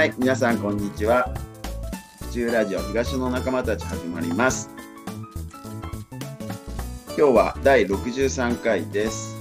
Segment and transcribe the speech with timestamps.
[0.00, 1.30] はい、皆さんこんにちは。
[2.22, 4.70] 府中ラジオ東の仲間たち始まります。
[7.08, 9.36] 今日は第63回です。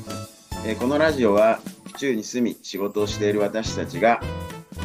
[0.66, 4.20] えーこのラジオは府中に住み仕事をしている私たちが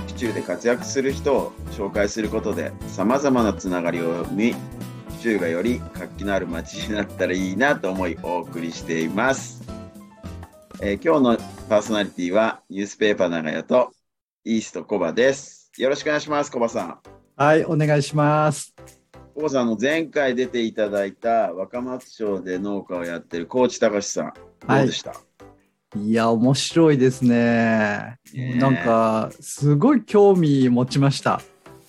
[0.07, 9.65] 府中で活躍する人を紹介することで様々なつながりを生み府中がより活気のある街になったらいいなと思いお送りしています。
[10.81, 13.91] えー今日のパーソナリティはニュースペーパー長屋と
[14.45, 15.64] イーストコバです。
[15.77, 16.99] よろしくお願いします、コバさん。
[17.37, 18.73] はい、お願いします。
[19.35, 24.33] コバさん、あの前回出ていただいた若松町で農家をやってる高知隆さん、
[24.69, 25.15] どうでした、
[25.97, 28.19] いや、面白いですね。
[28.33, 31.43] ねえなんか、すごい興味持ちました。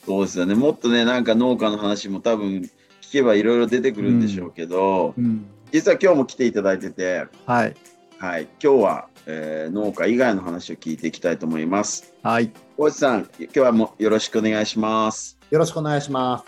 [0.03, 0.55] そうですよね。
[0.55, 2.67] もっとね、なんか農家の話も多分
[3.01, 5.45] 聞けばいろいろ出てくるんでしょうけど、うん。
[5.71, 7.75] 実実は今日も来ていただいてて、はい。
[8.17, 12.13] はい、今日は、えー農家以外の話を聞いていきたいと思います。
[12.23, 12.51] はい。
[12.77, 15.37] 高知さん、今日はもうよろしくお願いします。
[15.51, 16.45] よろしくお願いします。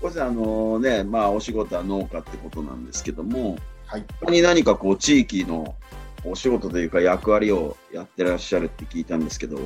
[0.00, 4.04] 高知さん、あのね、まあお仕事は農家ってことなんですけども、はい。
[4.20, 5.76] 他に何かこう地域の
[6.24, 9.60] お仕事というか役割をやってらっしゃるって聞いたんですけど、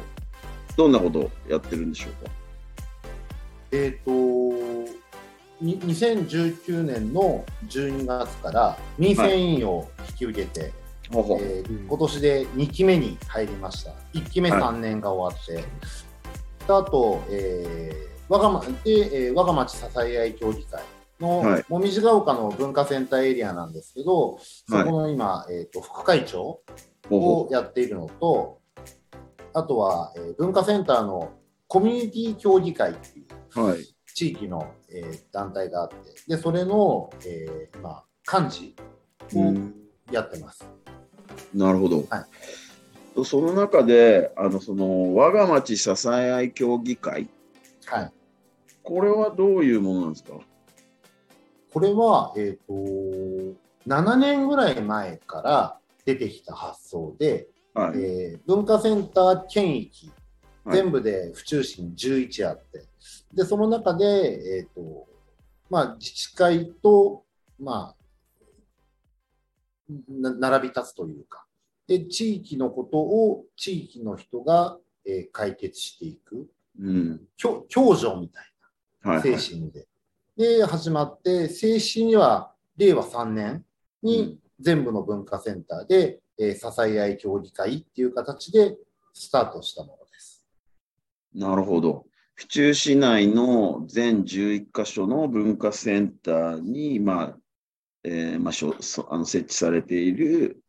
[0.77, 2.31] どんなことをやってるんでしょうか？
[3.73, 4.11] えっ、と
[5.63, 10.73] に、2019年の12月から民生委員を引き受けて、
[11.41, 13.93] えー今年で2期目に入りました。
[14.13, 14.61] 1期目はい。
[14.61, 15.63] 3年が終わって、で
[16.69, 20.83] あと、えー我がまで、えー我が町支え合い協議会
[21.21, 21.65] の、はい。
[21.69, 26.61] もみじが丘の文化センターエリアなんですけど、そこの今、えー、と副会長
[27.11, 28.59] をやっているのと、
[29.55, 31.33] あとは、えー文化センターの
[31.69, 33.23] コミュニティ協議会ってい
[33.57, 33.85] ううはい。
[34.15, 38.03] 地域の、えー団体があって、でそれの、えー今、
[38.49, 38.75] 幹
[39.31, 39.75] 事をうん
[40.11, 40.67] やってます。
[41.55, 42.05] なるほど。
[42.11, 42.27] は
[43.25, 47.29] その中で、あの、その、我が町支え合い協議会、
[47.87, 48.13] はい、
[48.83, 50.39] これはどういうものなんですか？
[51.73, 57.99] これは、えー、と7年ぐらい前から出てきた発想で、はい。
[57.99, 60.17] えー文化センター県域、はい
[60.77, 62.85] 全部で府中市に11あって、
[63.33, 65.07] でその中で、えーと
[65.71, 67.23] まあ、自治会と、
[67.61, 68.06] まあ、な
[69.89, 71.47] 並び立つというか
[71.87, 76.49] で、地域のことを地域の人が、えー解決していく、
[76.81, 77.21] うん。
[77.41, 78.45] 共共助みたい
[79.03, 79.39] はい、なはい。
[79.41, 79.87] 精神で。
[80.37, 83.65] で、始まって、正式には令和3年
[84.03, 88.77] に全部の文化センターで、えー支え合い協議会っていう形で
[89.15, 90.45] スタートしたものです。
[91.35, 92.07] なるほど。
[92.35, 97.37] 府中市内の全11カ所の文化センターに、まあ、
[98.09, 100.63] えーまあ、しょそあの設置されている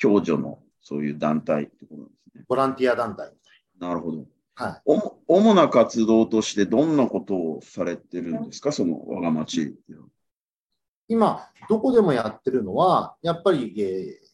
[0.00, 2.44] 共助のそういう団体ってことなんですね。
[2.46, 3.32] ボランティア団体
[3.80, 4.18] みなるほど。
[4.18, 4.72] たいな。
[4.72, 4.82] はい。
[4.84, 9.74] おも主な活動としてどんなことをされてるんですか、その我が町。
[11.08, 14.32] 今、どこでもやってるのは、やっぱり、えー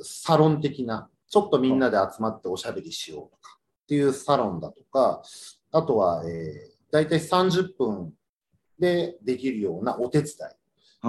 [0.00, 5.22] サロン的な、ちょっとみんなで集まっておしゃべりしようとかっていうサロンだとか、
[5.72, 8.12] あとは、えー、大体30分
[8.78, 10.32] でできるようなお手伝い。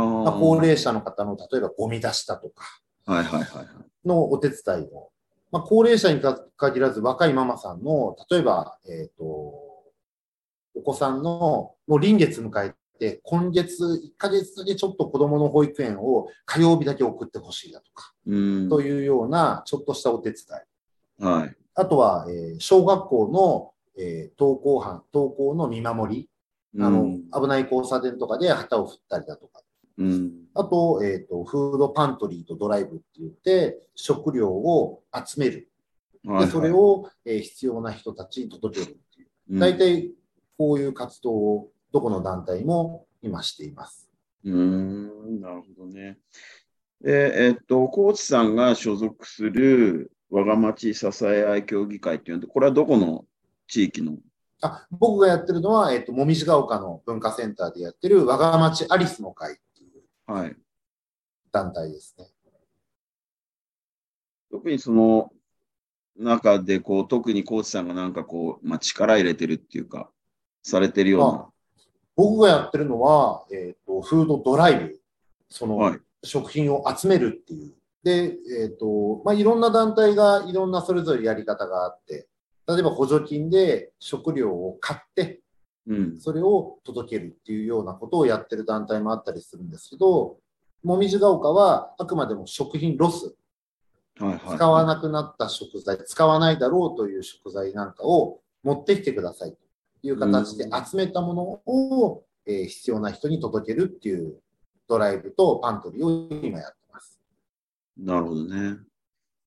[0.04, 2.66] まあ、高齢者の方の例えばゴミ出したとか。
[3.06, 3.68] はいはいはいはい。
[4.08, 5.10] のお手伝いを、
[5.52, 6.22] まあ、高齢者に
[6.58, 9.24] 限らず若いママさんの例えば、えー、と
[10.76, 18.70] お子さんのもう臨月迎えて今月1ヶ月だけちょっと子どもの保育園を火曜日だけ送ってほしいだとか、うん。
[18.70, 20.42] というようなちょっとしたお手伝
[21.20, 21.24] い。
[21.24, 21.56] はい。
[21.76, 23.28] あとは、えー小学校
[23.98, 26.30] の、えー登校班登校の見守り。
[26.78, 27.32] あの、うん。
[27.32, 29.62] 危ない交差点とかで旗を振ったりだとか
[29.98, 30.32] うん。
[30.54, 35.70] あと、えっ、と、フードパントリーとドライブって言って、食料を集める。
[36.26, 39.28] はいはいで、それを、えー必要な人たちに届けるっていう。
[39.52, 40.12] うん大体、
[40.58, 44.10] こういう活動を、どこの団体も今しています。
[44.44, 46.18] うーん、なるほどね。
[47.02, 53.26] で、えっと、高知さんが所属する我が町支え合い協議会っていうのは、これはどこの
[53.68, 54.18] 地域の？
[54.62, 59.58] あ僕がやってるのは、えっ、と、もみじが丘の文化センターでやってる、我が町アリスの会
[60.28, 60.56] はい。
[61.52, 62.28] 団体ですね。
[64.52, 65.32] 特にその
[66.18, 70.10] 中で、こう、特に高知さんがなんかこう、まあ、力入れてるっていうか、
[70.64, 71.50] されてるような。
[72.16, 75.02] 僕がやってるのは、えっ、と、フードドライブ。
[75.50, 77.74] その、はい食品を集めるっていう。
[78.04, 82.28] で、えっ、と、まあ、いろんな団体がいろんなそれぞれやり方があって、
[82.68, 85.42] 例えば補助金で食料を買って、
[85.88, 86.20] うん。
[86.20, 90.38] それを届けるっていうようなことをやってる団体もあったりするんですけど、
[90.84, 93.36] もみじが丘はあくまでも食品ロス、
[94.20, 94.40] はいはい。
[94.56, 99.58] 使わなくなった食材、使わないだろうという食材なんかを持ってきてくださいと
[100.08, 104.36] いう形で集めたものを、えー必要な人に届けるっていう
[104.88, 107.20] ドライブとパントリーを今やってます。
[107.98, 108.78] なるほどね。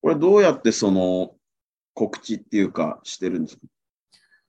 [0.01, 1.31] これどうやってその
[1.93, 3.61] 告知っていうかしてるんですか？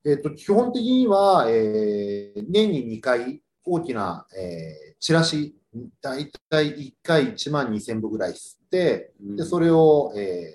[0.04, 5.54] えっと基本的には、えー年に2回大きな、えーチラシ、
[6.00, 10.50] だいたい1回1万2000部ぐらい吸って、でそれを、えー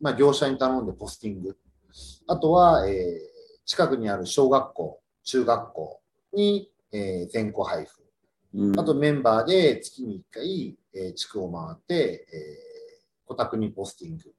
[0.00, 1.56] まあ、業者に頼んでポスティング。
[2.26, 3.34] あとは、えー
[3.66, 6.00] 近くにある小学校、中学校
[6.34, 8.04] に、えー全校配布。
[8.56, 14.32] うんあとメンバーで月に1回、えー地区を回って、えー、顧客にポスティング。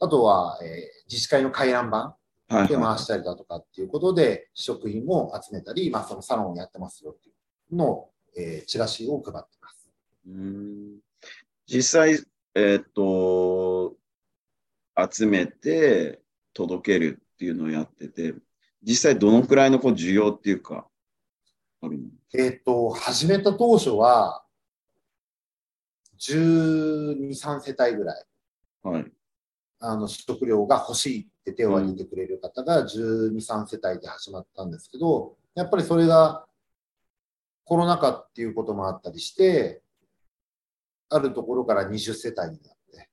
[0.00, 0.68] あとは、えー
[1.08, 2.14] 自治会の回覧板
[2.48, 7.32] はいはで回したりだとかっていうことで、食品を集めたり、まあ、そのサロンをやってますよってい
[7.72, 9.88] うのを、えーチラシを配ってます。
[10.26, 10.30] い。
[10.30, 10.98] うん
[11.66, 13.96] 実際、えーっと、
[15.10, 16.22] 集めて
[16.54, 18.34] 届けるっていうのをやってて、
[18.82, 20.86] 実際どのくらいのこう需要っていうか、
[21.82, 22.04] あるの？
[22.34, 24.44] えっ、と、始めた当初は、
[26.18, 28.24] 12、3世帯ぐらい、
[28.82, 29.12] はい。
[29.80, 36.44] あの、食料が欲しいって手を挙げてくれる方が12、3世帯で始まったんですけど、やっぱりそれが
[37.64, 39.82] コロナ禍っていうこともあったりして、
[41.08, 43.08] あるところから20世帯になって、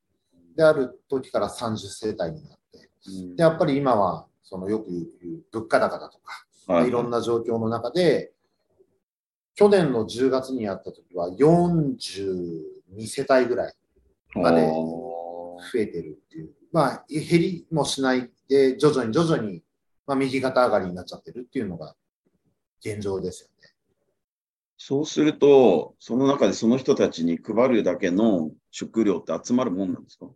[0.56, 3.36] で、ある時から30世帯になって、うん。
[3.36, 6.92] で、やっぱり今は、そのよく言う物価高だとか、はい。
[6.92, 8.34] ろんな状況の中で、
[9.56, 13.74] 去年の10月にやった時は42世帯ぐらい
[14.34, 19.64] まで増えてるっていう、まあ、減りもしないで、徐々に徐々に、
[20.06, 21.96] まあ、右肩上がりになっちゃってるっていうのが
[22.84, 23.70] 現状ですよね。
[24.78, 30.28] そうすると、その中でその人たちに配るだけの食料って集まるもんなんですか？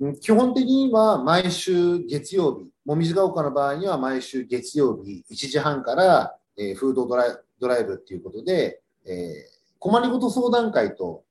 [0.00, 11.24] うん基本的には毎週月曜日、もみじが丘の場合には毎週月曜日1時半から、えーフードドライドライブっていうことで、えー困りごと相談会と、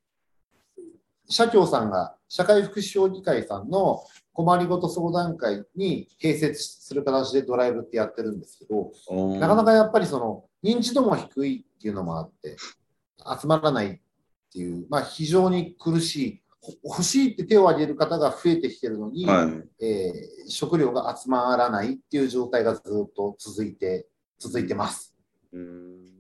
[1.28, 4.04] 社協さんが、社会福祉協議会さんの
[4.34, 8.92] 困りごと相談会に併設する形でドライブってやってるんですけど、
[9.40, 12.58] なかなかやっぱりその認知度も低いっていうのもあって、
[13.40, 14.00] 集まらないっ
[14.52, 19.44] ていう、まあ非常に苦しい、ほ欲しいって手を挙げる方が増えてきてるのに、は
[19.80, 19.86] い。
[19.86, 24.08] えー食料が集まらないっていう状態がずっと続いて、
[24.40, 25.16] 続いてます。
[25.52, 26.14] うん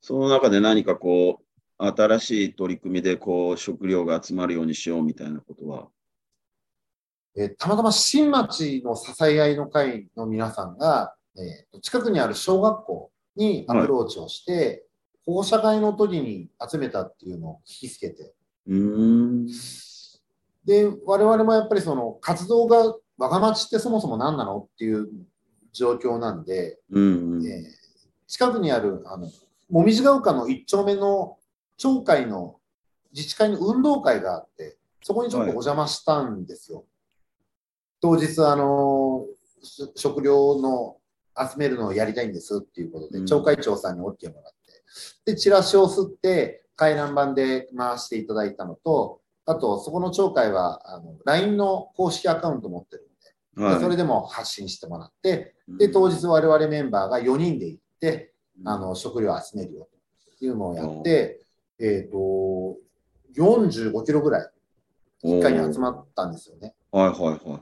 [0.00, 1.44] その中で何かこう、
[1.80, 5.88] 新しい取り組みでこう食料が集まるようにしようみたいなことは？
[7.36, 14.84] えーたまたま新町の支え合いの会の皆さんが、えー近くにある小学校にアプローチをして、
[15.24, 18.34] 保護者会の時に集めたっていうのを聞きつけて、
[18.66, 19.46] うーん。
[20.64, 25.08] で、我々もやっぱりその活動が、我が町ってそもそも何なのっていう
[25.72, 27.46] 状況なんで、うんうん。
[27.46, 27.62] えー
[28.26, 29.28] 近くにある、あの、
[29.70, 31.38] もみじが丘の一丁目の
[31.80, 32.56] 町会の
[33.12, 36.84] 自治会の運動会があって、そこにちょっとお邪魔したんですよ。
[38.02, 39.26] 当日、あの、
[39.62, 40.98] し食料の
[41.36, 43.24] 集めるのをやりたいんですっていうことで、うん。
[43.24, 44.52] 町会長さんに OK もらっ
[45.24, 53.08] て、で、チラシを吸って、回覧板で回していただいたのと、あと、そこの町会は、あの、LINE の公式アカウント持ってる
[53.58, 59.88] んで、でそれでも発信してもらって、で、当日我々メンバーが4人で行って、あの、食料を集めるよ
[60.38, 61.40] というのをやって、
[61.80, 62.76] えっ、と、
[63.36, 64.50] 45キロぐらい
[65.24, 66.74] 1回に集まったんですよね。
[66.90, 67.60] はいはいはいはい。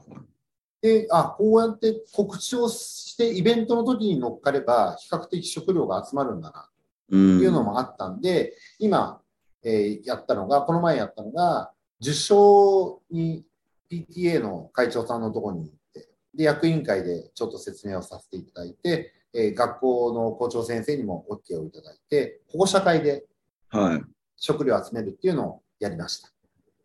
[0.80, 6.68] で、あ、こうやって告知をしてイベントの時に乗っかれば比較的食料が集まるんだな
[7.10, 9.20] うんというのもあったんで、今、
[9.64, 13.44] えーやったのが、この前やったのが、受賞に
[13.90, 23.24] PTA の会長さんのところに行って、で、役員会でちょっと説明をさせていただいて、えー学校の校長先生にも OK をいただいて、保護者会で
[23.70, 24.02] はい。
[24.36, 26.30] 食料を集めるっていうのをやりました。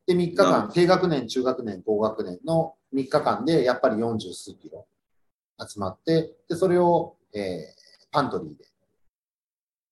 [0.06, 4.86] で、3日間、低学年、中学年、高学年の3日間でやっぱり40数キロ
[5.60, 8.66] 集まって、で、それを、えーパントリーで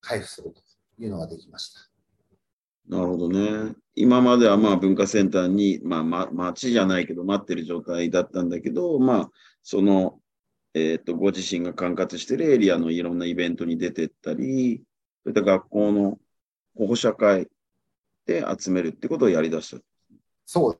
[0.01, 0.61] 配布すると
[1.03, 1.79] いうのができました。
[2.87, 3.73] なるほどね。
[3.95, 9.31] 今まではまあ文化センターに、まあ、ま、町じゃないけど待ってる状態だったんだけど、まあ、
[9.63, 10.19] その、
[10.73, 14.83] えっ、と、ご自身が管轄してるエリアのいろんなイベントに出てったり、
[15.23, 16.19] そういった学校の
[16.75, 17.47] 保護者会
[18.25, 19.81] で集めるってことをやり出した。
[20.45, 20.79] そう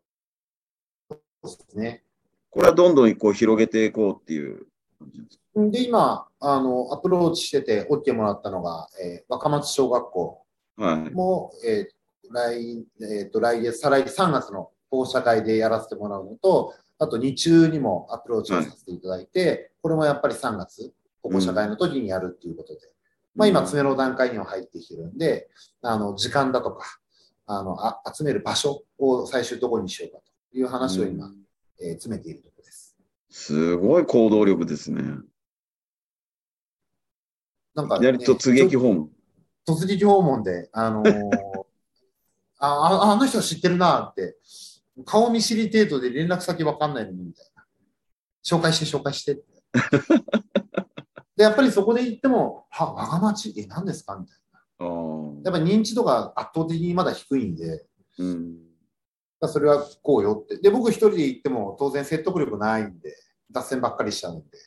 [1.44, 2.04] ですね。
[2.50, 4.68] これはどんどんこう広げていこうっていう
[5.00, 5.62] 感じですか？
[5.70, 10.46] で、今、あの、アプローチしてて OK もらったのが、えー若松小学校
[10.78, 11.14] はい。
[11.14, 22.80] も、えー来、えーと、来月、再来月3月の保護者会でやらせてもらうのと、あと日中にもアプローチをさせていただいて、これもやっぱり3月、保護者会の時にやるっていうことで、
[23.36, 25.50] まあ今、詰めの段階には入ってきてるんで、
[25.82, 26.86] あの、時間だとか、
[27.46, 30.20] あの、あ集める場所を最終どこにしようか
[30.52, 31.32] という話を今、
[31.80, 32.96] えー詰めているところです。
[33.30, 35.02] すごい行動力ですね。
[37.74, 39.10] なんか、いきなり突撃訪問。
[39.68, 41.30] 突撃訪問で、あのー
[42.60, 44.38] ああ、あの人知ってるなって、
[45.06, 47.66] 顔見知り程度で連絡先わかんないのにみたいな。
[48.44, 49.44] 紹介して紹介してって。
[51.42, 54.92] で、やっぱりそこで言っても、は、我が町、え、何ですかみたいな。
[55.44, 57.84] やっぱり認知度が圧倒的にまだ低いんで、
[58.20, 58.58] うん。
[59.40, 60.60] まあそれはこうよって。
[60.60, 63.16] で、僕一人で行っても当然説得力ないんで、
[63.50, 64.58] 脱線ばっかりしちゃうんで。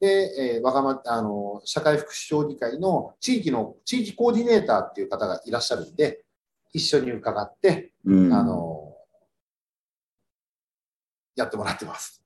[0.00, 6.24] で、えー、我がま、あの、社会福祉協議会の地域の、地域コーディネーターっていう方がいらっしゃるんで、
[6.72, 8.96] 一緒に伺って、うん、あの、
[11.36, 12.20] やってもらってます。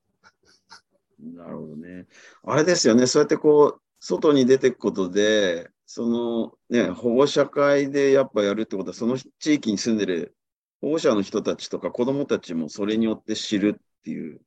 [1.19, 2.07] なるほどね。
[2.45, 3.07] あれですよね。
[3.07, 10.35] そうやってこう、外に出ていくことで、そのね、保護者会でやっぱやるってことは、その地域に住んでる
[10.81, 14.41] 保護者の人たちとか子供たちもそれによって知るっていう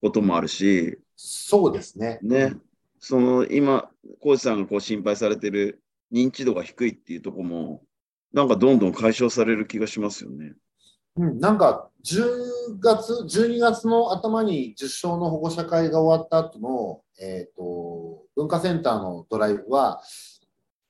[0.00, 2.18] こともあるし、そうですね。
[2.22, 2.54] ね、
[2.98, 7.82] その今、コーチさんがこう心配されてる認知度が低いっていうところも、
[8.32, 10.54] なんかどんどん解消される気がしますよね。
[11.16, 18.05] うん、なんか、10月、12月の頭に10勝の保護者会が終わった後の、えっ、と、
[18.36, 20.02] 文化センターのドライブは、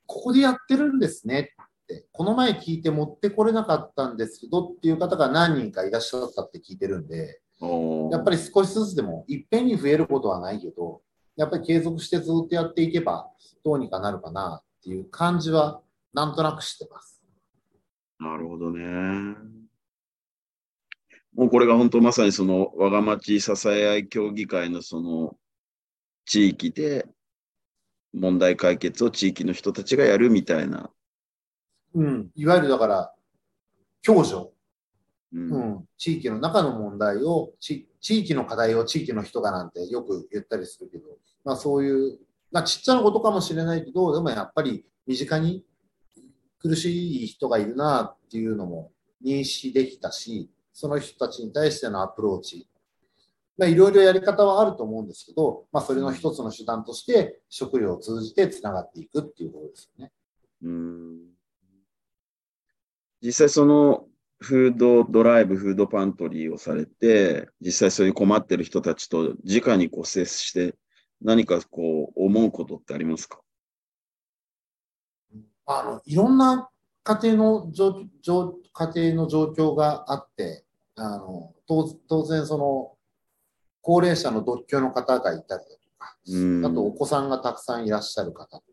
[0.07, 7.41] ここでやってるんですねって、この前聞いて持ってこれなかったんですけどっていう方が何人かいらっしゃったって聞いてるんで、
[8.11, 11.01] やっぱり、り少しずつでも、いっぺんに増えることはないけど、
[11.37, 13.31] やっぱり継続してずっとやっていけば、
[13.65, 15.81] どうにかなるかなっていう感じは、
[16.13, 17.23] なんとなくしてます。
[18.19, 19.37] なるほどね。
[21.35, 25.37] もうこれが本当まさにその我が町支え合い協議会のその
[26.25, 27.07] 地域で
[28.17, 30.91] 問題解決を地域の人たちがやるみたいな。
[31.95, 32.31] うん。
[32.35, 33.13] いわゆるだから、
[34.03, 34.51] 共助。
[35.33, 41.05] うんうん、地域の中の問題をち、地域の課題を地域の人がなんてよく言ったりするけど、
[41.45, 42.19] まあそういう、
[42.53, 45.65] まあちっちゃなことかもしれないけど、でもやっぱり身近に
[46.59, 48.93] 苦しい人がいるなっていうのも
[49.23, 52.69] 認識できたし、その人たちに対してのアプローチ、
[53.59, 60.13] まあいろいろやり方はあると思うんですけど、まあそれの一つの手段として食料を通じてつながっていくっていうことですよね。
[60.63, 61.19] うん
[63.23, 64.05] 実際その
[64.39, 70.75] フードドライブ、フードパントリーをされて、実際そういう困ってる人たちと直にこう接して
[71.23, 73.41] 何かこう思うことってありますか？
[75.65, 76.69] あの、いろんな
[77.03, 82.96] 家庭の状状家庭の状況があって、あの、当当然その、
[83.87, 85.65] 高齢者の独居の方がいたりだと
[85.97, 88.65] か、うんあとお子さんがたくさんいらっしゃる方とか、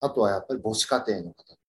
[0.00, 1.60] あとはやっぱり母子家庭の方とか。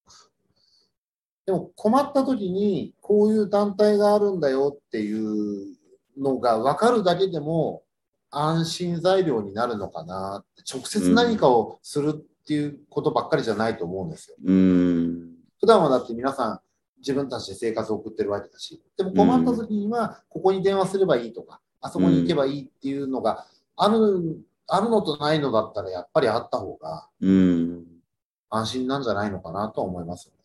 [1.44, 5.76] でも困った時にこういう団体があるんだよっていう
[6.16, 7.82] のが分かるだけでも
[8.30, 14.36] 安心材料になるのかなって直接何かをするっていうことばっかりじゃないと思うんですよ。
[14.42, 15.34] うん。
[15.60, 16.60] 普段はだって皆さん
[16.96, 27.84] 自分たちで生活を送ってるわけだし、でも困った時にはここに電話すればいいとか、あそこに行けばいいっていうのがある、あるのとないのだったらやっぱりあった方がうん。
[28.50, 30.36] 安心なんじゃないのかなとは思いますよね。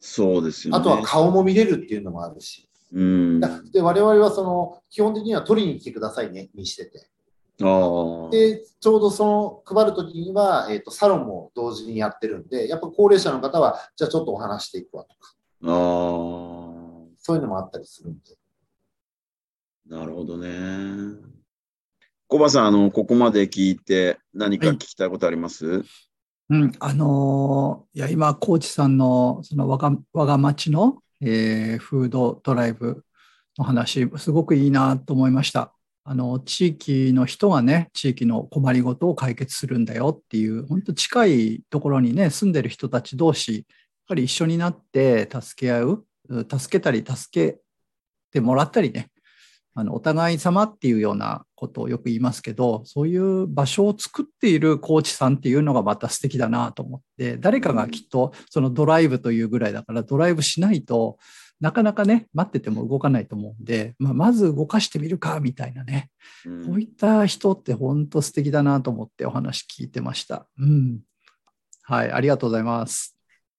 [0.00, 0.78] そうですよね。
[0.78, 2.68] あとは顔も見れるっていうのもあるし。
[2.92, 3.40] うん。
[3.72, 7.08] で、我々はその、基本的には取りに来てくださいね、にしてて。
[7.62, 8.28] あ。
[8.30, 15.70] で、ちょうどその配るときには、えっ、と、サロンも同時にやってるんで、やっぱ高齢者の方は、じゃあちょっとお話していくわとか、ああ。
[17.18, 18.39] そういうのもあったりするんで。
[19.90, 21.18] なるほどね。
[22.28, 25.82] コバさん、あの、ここまで聞いて何か聞きたいことあります、
[26.48, 33.04] うん、あのーいや、今、コーチさんの、その我が、我が町の、えーフードドライブ
[33.58, 35.74] の話、すごくいいなと思いました。
[36.04, 43.64] あの、地域の人がね、地域の困りごとを解決するんだよっていう、本当近いところにね、住んでる人たち同士、やっ
[44.06, 47.58] ぱり一緒になって助け合う、う助けたり助け
[48.30, 49.10] てもらったりね、
[49.80, 61.18] あのお互い様っていうようなことをよく言いますけど、そういう場所を作っているコーチさんっていうのがまた素敵だなと思って、誰かがきっとそのドライブというぐらいだからドライブしないと
[61.60, 66.10] なかなかね、待ってても動かないと思うんで、まあ、まず動かしてみるかみたいなね、
[66.46, 70.46] うんこういった人って本当素敵だなと思ってお話聞いてました。
[70.58, 71.00] うん。
[71.82, 73.16] はい、ありがとうございます。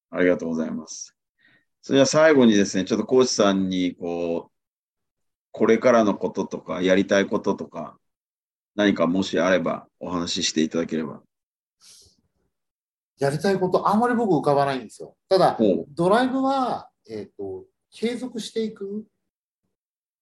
[0.10, 1.16] ありがとうございます。
[1.84, 4.51] それでは最後にですね、ちょっとコーチさんに、こう、
[5.52, 7.98] これからのこととか、やりたいこととか、
[8.76, 11.22] 何かもしあればお話ししていただければ。
[13.20, 15.16] やりたいこと、あんまり僕浮かばないんですよ。
[15.30, 15.58] ただ。
[15.90, 19.06] ドライブは、えっ、と、継続していく。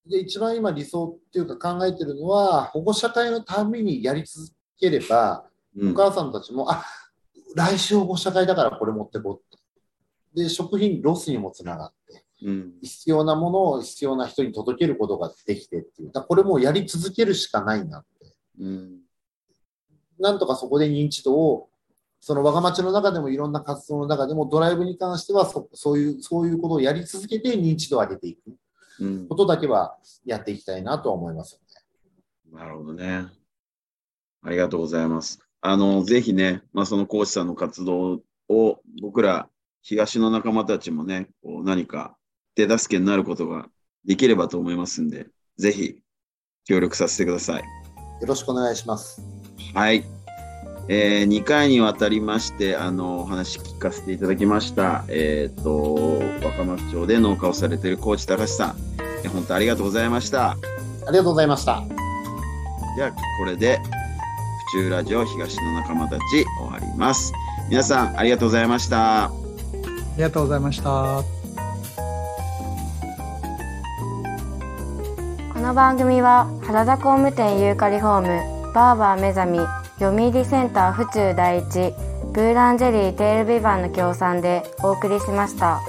[0.06, 5.46] で、一番今理想っていうか考えてるのは、保護者会のためにやり続ければ、
[5.78, 6.84] うんお母さんたちも、あ、
[7.56, 9.60] 来週保護者会だからこれ持ってこうっ
[10.36, 10.44] て。
[10.44, 12.74] で、食品ロスにもつながって、うん。
[12.82, 16.12] 必要なものを必要な人に届けることができてっていう。
[16.12, 18.34] だこれもうやり続けるしかないなって。
[18.60, 19.00] うん。
[20.20, 21.70] なんとかそこで認知度を、
[22.22, 28.58] その我が町の中でもいろんな活動の中でもドライブに関してはそそういう、そういうことをやり続けて認知度を上げていく
[29.00, 29.36] うんこ。
[29.36, 31.60] とだけはやっていきたいなとは思いますよ
[32.54, 32.60] ね。
[32.60, 33.28] なるほどね。
[34.42, 35.40] ありがとうございます。
[35.62, 39.50] あの、ぜひね、まあ、そのコーチさんの活動を僕ら
[39.82, 42.18] 東の仲間たちもね、こう何か
[42.56, 43.68] 手助けになることが
[44.06, 45.28] できればと思いますんで、
[45.58, 46.02] ぜひ
[46.66, 47.64] 協力させてください。
[48.22, 49.22] よろしくお願いします。
[49.74, 50.04] はい。
[50.92, 55.06] え2回にわたりまして、あの、お話聞かせていただきました。
[55.08, 58.76] えっ、と、若松町で農家をされている高知隆さん、
[59.24, 60.52] え本当ありがとうございました。
[60.52, 60.58] あ
[61.12, 61.84] りがとうございました。
[62.96, 63.80] では、これで、
[64.74, 66.22] 府中ラジオ東の仲間たち
[66.60, 67.34] 終わります。
[67.70, 69.26] 皆さん、ありがとうございました。
[69.26, 69.32] あ
[70.18, 71.39] りがとうございました。
[75.70, 79.60] この番組は原田工務店ユーカリホームバーバー目覚み
[80.00, 81.94] 読売センター府中第一
[82.34, 85.80] ブーランジェリーテールビバンの協賛でお送りしました。